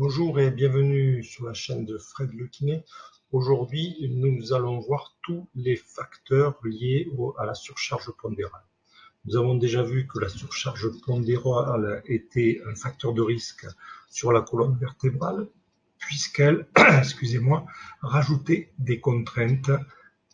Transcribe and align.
Bonjour 0.00 0.38
et 0.38 0.52
bienvenue 0.52 1.24
sur 1.24 1.46
la 1.46 1.54
chaîne 1.54 1.84
de 1.84 1.98
Fred 1.98 2.32
Lequinet. 2.32 2.84
Aujourd'hui, 3.32 3.96
nous 4.08 4.52
allons 4.52 4.78
voir 4.78 5.16
tous 5.24 5.48
les 5.56 5.74
facteurs 5.74 6.54
liés 6.62 7.10
à 7.36 7.44
la 7.44 7.54
surcharge 7.54 8.12
pondérale. 8.22 8.62
Nous 9.24 9.36
avons 9.36 9.56
déjà 9.56 9.82
vu 9.82 10.06
que 10.06 10.20
la 10.20 10.28
surcharge 10.28 10.88
pondérale 11.04 12.04
était 12.06 12.60
un 12.70 12.76
facteur 12.76 13.12
de 13.12 13.22
risque 13.22 13.66
sur 14.08 14.30
la 14.30 14.40
colonne 14.40 14.78
vertébrale, 14.78 15.48
puisqu'elle, 15.98 16.68
excusez-moi, 16.98 17.66
rajoutait 18.00 18.72
des 18.78 19.00
contraintes 19.00 19.72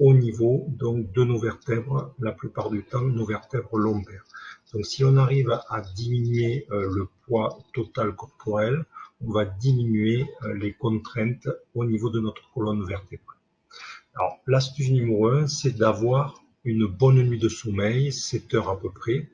au 0.00 0.12
niveau 0.12 0.66
donc, 0.70 1.12
de 1.12 1.22
nos 1.22 1.38
vertèbres, 1.38 2.16
la 2.18 2.32
plupart 2.32 2.68
du 2.68 2.82
temps 2.82 3.02
nos 3.02 3.26
vertèbres 3.26 3.78
lombaires. 3.78 4.24
Donc 4.72 4.86
si 4.86 5.04
on 5.04 5.16
arrive 5.18 5.56
à 5.68 5.82
diminuer 5.82 6.66
euh, 6.72 6.90
le 6.92 7.06
poids 7.26 7.60
total 7.72 8.16
corporel, 8.16 8.86
on 9.26 9.32
va 9.32 9.44
diminuer 9.44 10.26
euh, 10.42 10.54
les 10.54 10.72
contraintes 10.72 11.48
au 11.74 11.84
niveau 11.84 12.10
de 12.10 12.20
notre 12.20 12.50
colonne 12.52 12.84
vertébrale. 12.84 13.36
Alors 14.14 14.38
l'astuce 14.46 14.90
numéro 14.90 15.28
un, 15.28 15.46
c'est 15.46 15.76
d'avoir 15.76 16.42
une 16.64 16.86
bonne 16.86 17.22
nuit 17.22 17.38
de 17.38 17.48
sommeil, 17.48 18.12
7 18.12 18.54
heures 18.54 18.68
à 18.68 18.78
peu 18.78 18.90
près, 18.90 19.30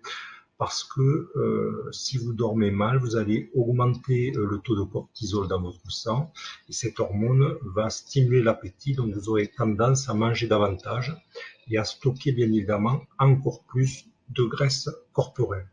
parce 0.56 0.82
que 0.82 1.30
euh, 1.36 1.88
si 1.92 2.18
vous 2.18 2.32
dormez 2.32 2.70
mal, 2.70 2.98
vous 2.98 3.16
allez 3.16 3.50
augmenter 3.54 4.32
euh, 4.36 4.46
le 4.46 4.58
taux 4.58 4.76
de 4.76 4.82
cortisol 4.82 5.46
dans 5.46 5.60
votre 5.60 5.90
sang 5.90 6.32
et 6.68 6.72
cette 6.72 6.98
hormone 7.00 7.56
va 7.62 7.90
stimuler 7.90 8.42
l'appétit, 8.42 8.94
donc 8.94 9.14
vous 9.14 9.28
aurez 9.28 9.48
tendance 9.48 10.08
à 10.08 10.14
manger 10.14 10.46
davantage 10.48 11.14
et 11.70 11.78
à 11.78 11.84
stocker 11.84 12.32
bien 12.32 12.46
évidemment 12.46 13.02
encore 13.18 13.62
plus 13.64 14.06
de 14.30 14.42
graisse 14.42 14.90
corporelle. 15.12 15.68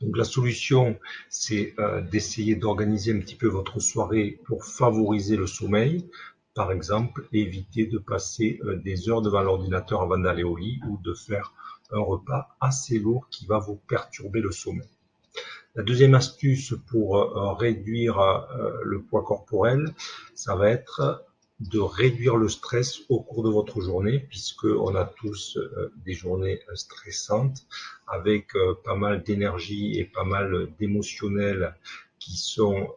Donc 0.00 0.16
la 0.16 0.24
solution, 0.24 0.98
c'est 1.28 1.74
euh, 1.78 2.00
d'essayer 2.02 2.54
d'organiser 2.54 3.12
un 3.12 3.20
petit 3.20 3.34
peu 3.34 3.48
votre 3.48 3.80
soirée 3.80 4.40
pour 4.44 4.64
favoriser 4.64 5.36
le 5.36 5.46
sommeil. 5.46 6.08
Par 6.54 6.72
exemple, 6.72 7.26
éviter 7.32 7.86
de 7.86 7.98
passer 7.98 8.60
des 8.82 9.10
heures 9.10 9.20
devant 9.20 9.42
l'ordinateur 9.42 10.00
avant 10.00 10.18
d'aller 10.18 10.42
au 10.42 10.56
lit 10.56 10.80
ou 10.88 10.98
de 11.02 11.12
faire 11.12 11.52
un 11.92 12.00
repas 12.00 12.56
assez 12.60 12.98
lourd 12.98 13.28
qui 13.30 13.46
va 13.46 13.58
vous 13.58 13.76
perturber 13.76 14.40
le 14.40 14.50
sommeil. 14.50 14.88
La 15.76 15.82
deuxième 15.82 16.14
astuce 16.14 16.74
pour 16.86 17.18
euh, 17.18 17.52
réduire 17.52 18.18
euh, 18.18 18.72
le 18.82 19.02
poids 19.02 19.22
corporel, 19.22 19.94
ça 20.34 20.56
va 20.56 20.70
être 20.70 21.25
de 21.60 21.78
réduire 21.78 22.36
le 22.36 22.48
stress 22.48 23.00
au 23.08 23.20
cours 23.20 23.42
de 23.42 23.50
votre 23.50 23.80
journée, 23.80 24.18
puisque 24.18 24.64
on 24.64 24.94
a 24.94 25.04
tous 25.04 25.56
euh, 25.56 25.92
des 26.04 26.12
journées 26.12 26.60
stressantes 26.74 27.66
avec 28.06 28.52
pas 28.84 28.94
mal 28.94 29.22
d'énergie 29.22 29.98
et 29.98 30.04
pas 30.04 30.24
mal 30.24 30.68
d'émotionnels 30.78 31.74
qui 32.20 32.36
sont, 32.36 32.94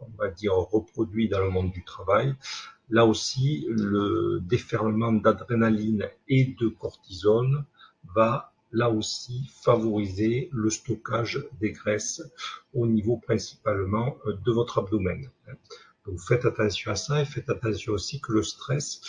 on 0.00 0.16
va 0.16 0.28
dire, 0.28 0.54
reproduits 0.54 1.28
dans 1.28 1.40
le 1.40 1.50
monde 1.50 1.72
du 1.72 1.82
travail. 1.82 2.34
Là 2.90 3.04
aussi, 3.04 3.66
le 3.68 4.38
déferlement 4.40 5.12
d'adrénaline 5.12 6.08
et 6.28 6.54
de 6.60 6.68
cortisol 6.68 7.64
va 8.14 8.52
là 8.72 8.90
aussi 8.90 9.48
favoriser 9.62 10.48
le 10.52 10.70
stockage 10.70 11.44
des 11.60 11.72
graisses 11.72 12.22
au 12.74 12.86
niveau 12.86 13.16
principalement 13.16 14.16
euh, 14.26 14.34
de 14.44 14.52
votre 14.52 14.78
abdomen. 14.78 15.30
Donc 16.06 16.20
faites 16.20 16.44
attention 16.44 16.92
à 16.92 16.96
ça 16.96 17.20
et 17.20 17.24
faites 17.24 17.50
attention 17.50 17.92
aussi 17.92 18.20
que 18.20 18.32
le 18.32 18.42
stress 18.42 19.00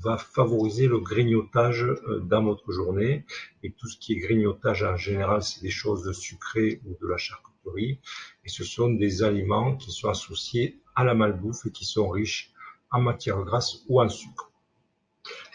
va 0.00 0.18
favoriser 0.18 0.86
le 0.86 1.00
grignotage 1.00 1.84
euh, 1.84 2.20
dans 2.20 2.44
votre 2.44 2.70
journée. 2.72 3.24
Et 3.62 3.72
tout 3.72 3.88
ce 3.88 3.98
qui 3.98 4.12
est 4.12 4.18
grignotage 4.18 4.82
en 4.82 4.96
général, 4.96 5.42
c'est 5.42 5.62
des 5.62 5.70
choses 5.70 6.12
sucrées 6.12 6.80
ou 6.86 6.96
de 7.00 7.08
la 7.08 7.16
charcuterie. 7.16 8.00
Et 8.44 8.48
ce 8.48 8.64
sont 8.64 8.90
des 8.90 9.22
aliments 9.22 9.76
qui 9.76 9.90
sont 9.90 10.08
associés 10.08 10.80
à 10.94 11.04
la 11.04 11.14
malbouffe 11.14 11.64
et 11.66 11.70
qui 11.70 11.84
sont 11.84 12.08
riches 12.08 12.52
en 12.90 13.00
matière 13.00 13.42
grasse 13.42 13.84
ou 13.88 14.02
en 14.02 14.08
sucre. 14.08 14.51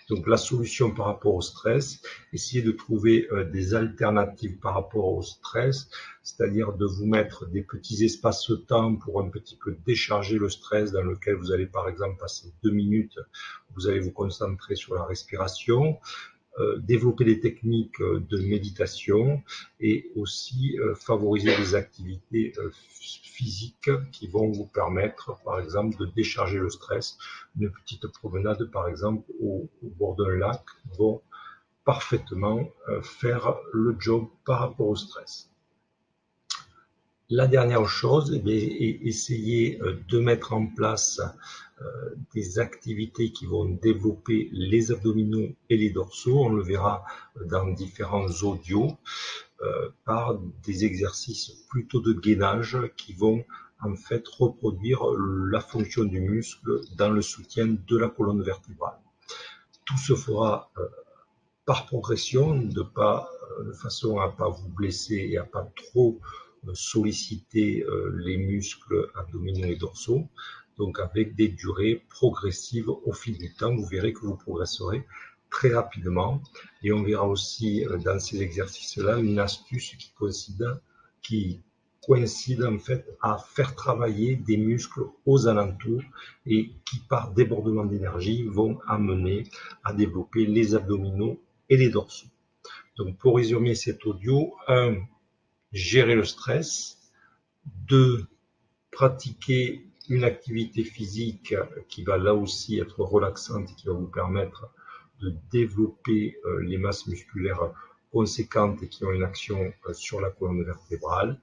Donc 0.09 0.25
la 0.25 0.37
solution 0.37 0.91
par 0.91 1.07
rapport 1.07 1.35
au 1.35 1.41
stress, 1.41 2.01
essayez 2.31 2.61
de 2.61 2.71
trouver 2.71 3.27
euh, 3.31 3.43
des 3.43 3.75
alternatives 3.75 4.57
par 4.57 4.73
rapport 4.75 5.13
au 5.13 5.21
stress, 5.21 5.89
c'est-à-dire 6.23 6.73
de 6.73 6.85
vous 6.85 7.05
mettre 7.05 7.45
des 7.45 7.61
petits 7.61 8.05
espaces-temps 8.05 8.95
pour 8.95 9.21
un 9.21 9.29
petit 9.29 9.57
peu 9.57 9.77
décharger 9.85 10.37
le 10.37 10.49
stress 10.49 10.91
dans 10.91 11.01
lequel 11.01 11.35
vous 11.35 11.51
allez 11.51 11.67
par 11.67 11.89
exemple 11.89 12.17
passer 12.19 12.53
deux 12.63 12.71
minutes, 12.71 13.19
vous 13.75 13.87
allez 13.87 13.99
vous 13.99 14.11
concentrer 14.11 14.75
sur 14.75 14.95
la 14.95 15.03
respiration, 15.03 15.99
développer 16.79 17.25
des 17.25 17.39
techniques 17.39 18.01
euh, 18.01 18.19
de 18.29 18.39
méditation 18.39 19.43
et 19.79 20.11
aussi 20.15 20.77
euh, 20.79 20.95
favoriser 20.95 21.55
des 21.55 21.75
activités 21.75 22.53
physiques 22.99 23.91
qui 24.11 24.27
vont 24.27 24.51
vous 24.51 24.65
permettre, 24.65 25.39
par 25.43 25.59
exemple, 25.59 25.97
de 25.97 26.05
décharger 26.05 26.57
le 26.57 26.69
stress. 26.69 27.17
Une 27.59 27.71
petite 27.71 28.07
promenade, 28.07 28.71
par 28.71 28.87
exemple, 28.87 29.23
au, 29.39 29.69
bord 29.83 30.15
d'un 30.15 30.35
lac 30.35 30.63
vont 30.97 31.21
parfaitement 31.85 32.69
faire 33.01 33.55
le 33.71 33.95
job 33.97 34.27
par 34.45 34.59
rapport 34.59 34.87
au 34.87 34.95
stress. 34.95 35.49
La 37.29 37.47
dernière 37.47 37.89
chose, 37.89 38.41
eh 38.45 39.07
essayer 39.07 39.81
de 40.07 40.19
mettre 40.19 40.53
en 40.53 40.67
place 40.67 41.19
euh, 41.81 42.15
des 42.33 42.57
activités 42.57 43.33
qui 43.33 43.45
vont 43.45 43.65
développer 43.65 44.47
les 44.53 44.93
abdominaux 44.93 45.49
et 45.69 45.75
les 45.75 45.89
dorsaux. 45.89 46.39
On 46.39 46.49
le 46.49 46.63
verra 46.63 47.03
dans 47.45 47.67
différents 47.67 48.29
audios 48.43 48.97
euh, 49.61 49.89
par 50.05 50.39
des 50.63 50.85
exercices 50.85 51.51
plutôt 51.69 51.99
de 51.99 52.13
gainage 52.13 52.77
qui 52.95 53.11
vont 53.11 53.43
en 53.81 53.95
fait 53.95 54.25
reproduire 54.27 55.03
la 55.51 55.59
fonction 55.59 56.05
du 56.05 56.21
muscle 56.21 56.79
dans 56.95 57.09
le 57.09 57.21
soutien 57.21 57.67
de 57.67 57.97
la 57.97 58.07
colonne 58.07 58.41
vertébrale. 58.41 58.99
Tout 59.83 59.97
se 59.97 60.15
fera 60.15 60.71
euh, 60.77 60.87
par 61.65 61.87
progression, 61.87 62.55
de, 62.55 62.83
pas, 62.83 63.29
de 63.65 63.73
façon 63.73 64.17
à 64.17 64.29
pas 64.29 64.47
vous 64.47 64.69
blesser 64.69 65.27
et 65.29 65.37
à 65.37 65.43
pas 65.43 65.69
trop 65.75 66.21
solliciter 66.73 67.85
les 68.15 68.37
muscles 68.37 69.09
abdominaux 69.15 69.67
et 69.67 69.75
dorsaux 69.75 70.27
donc 70.77 70.99
avec 70.99 71.35
des 71.35 71.49
durées 71.49 72.03
progressives 72.09 72.89
au 72.89 73.11
fil 73.11 73.37
du 73.37 73.53
temps. 73.53 73.75
Vous 73.75 73.85
verrez 73.85 74.13
que 74.13 74.21
vous 74.21 74.35
progresserez 74.35 75.05
très 75.49 75.73
rapidement. 75.73 76.41
Et 76.83 76.91
on 76.91 77.03
verra 77.03 77.27
aussi 77.27 77.85
euh, 77.85 77.97
dans 77.97 78.19
ces 78.19 78.41
exercices-là 78.41 79.17
une 79.17 79.39
astuce 79.39 79.95
qui 79.95 80.11
coïncide, 80.17 80.65
qui 81.21 81.61
coïncide 82.05 82.63
en 82.63 82.77
fait 82.79 83.05
à 83.21 83.37
faire 83.37 83.75
travailler 83.75 84.35
des 84.35 84.57
muscles 84.57 85.01
aux 85.25 85.47
alentours 85.47 86.03
et 86.45 86.71
qui 86.85 86.99
par 87.09 87.31
débordement 87.33 87.85
d'énergie 87.85 88.43
vont 88.43 88.79
amener 88.87 89.43
à 89.83 89.93
développer 89.93 90.45
les 90.45 90.75
abdominaux 90.75 91.41
et 91.69 91.77
les 91.77 91.89
dorsaux. 91.89 92.27
Donc 92.97 93.17
pour 93.17 93.35
résumer 93.35 93.75
cet 93.75 94.05
audio, 94.05 94.53
1. 94.67 94.95
Gérer 95.77 96.15
le 96.15 96.25
stress. 96.25 96.97
2. 97.87 98.25
Pratiquer 98.89 99.85
une 100.09 100.23
activité 100.23 100.83
physique 100.83 101.53
qui 101.87 102.03
va 102.03 102.17
là 102.17 102.33
aussi 102.33 102.79
être 102.79 103.01
relaxante 103.01 103.69
et 103.69 103.75
qui 103.75 103.85
va 103.85 103.93
vous 103.93 104.07
permettre 104.07 104.73
de 105.21 105.35
développer 105.51 106.39
euh, 106.45 106.63
les 106.63 106.79
masses 106.79 107.05
musculaires 107.05 107.73
conséquentes 108.11 108.81
et 108.81 108.87
qui 108.87 109.05
ont 109.05 109.11
une 109.11 109.23
action 109.23 109.71
euh, 109.87 109.93
sur 109.93 110.19
la 110.19 110.31
colonne 110.31 110.63
vertébrale. 110.63 111.39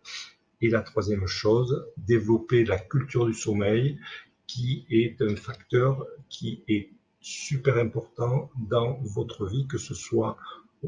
Et 0.61 0.69
la 0.69 0.81
troisième 0.81 1.29
chose, 1.29 1.87
développer 1.97 2.65
la 2.65 2.79
culture 2.79 3.27
du 3.27 3.35
sommeil 3.35 4.01
qui 4.49 4.85
est 4.91 5.23
un 5.23 5.37
facteur 5.37 6.05
qui 6.29 6.65
est 6.67 6.91
super 7.21 7.79
important 7.79 8.51
dans 8.69 8.99
votre 9.03 9.47
vie, 9.47 9.69
que 9.69 9.79
ce 9.79 9.95
soit 9.95 10.37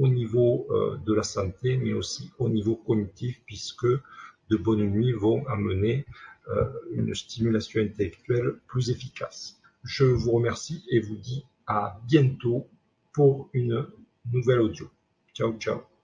au 0.00 0.08
niveau 0.08 0.66
euh, 0.70 0.96
de 1.06 1.14
la 1.14 1.22
santé, 1.22 1.76
mais 1.76 1.92
aussi 1.92 2.30
au 2.38 2.48
niveau 2.48 2.76
cognitif, 2.76 3.40
puisque 3.46 3.86
de 3.86 4.56
bonnes 4.56 4.88
nuits 4.90 5.12
vont 5.12 5.46
amener 5.46 6.06
euh, 6.48 6.64
une 6.92 7.14
stimulation 7.14 7.80
intellectuelle 7.80 8.54
plus 8.68 8.90
efficace. 8.90 9.60
Je 9.82 10.04
vous 10.04 10.32
remercie 10.32 10.84
et 10.90 11.00
vous 11.00 11.16
dis 11.16 11.44
à 11.66 12.00
bientôt 12.06 12.66
pour 13.12 13.48
une 13.52 13.86
nouvelle 14.32 14.60
audio. 14.60 14.88
Ciao, 15.34 15.56
ciao. 15.58 15.95